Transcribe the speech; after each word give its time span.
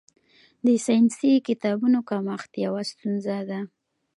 د 0.65 0.67
ساینسي 0.85 1.31
کتابونو 1.47 1.99
کمښت 2.09 2.51
یوه 2.65 2.81
ستونزه 2.91 3.37
ده. 3.49 3.59